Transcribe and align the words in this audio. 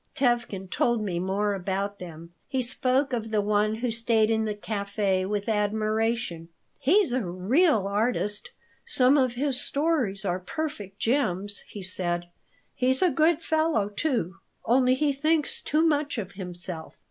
Tevkin 0.15 0.67
told 0.71 1.03
me 1.03 1.19
more 1.19 1.53
about 1.53 1.99
them. 1.99 2.33
He 2.47 2.63
spoke 2.63 3.13
of 3.13 3.29
the 3.29 3.39
one 3.39 3.75
who 3.75 3.91
stayed 3.91 4.31
in 4.31 4.45
the 4.45 4.55
café 4.55 5.29
with 5.29 5.47
admiration. 5.47 6.49
"He's 6.79 7.13
a 7.13 7.23
real 7.23 7.85
artist; 7.85 8.49
some 8.83 9.15
of 9.15 9.33
his 9.35 9.61
stories 9.61 10.25
are 10.25 10.39
perfect 10.39 10.97
gems," 10.97 11.59
he 11.67 11.83
said. 11.83 12.31
"He's 12.73 13.03
a 13.03 13.11
good 13.11 13.43
fellow, 13.43 13.89
too. 13.89 14.37
Only 14.65 14.95
he 14.95 15.13
thinks 15.13 15.61
too 15.61 15.85
much 15.85 16.17
of 16.17 16.31
himself. 16.31 16.99